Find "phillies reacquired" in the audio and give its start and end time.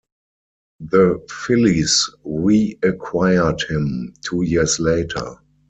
1.29-3.69